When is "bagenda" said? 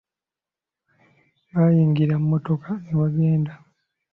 2.99-3.53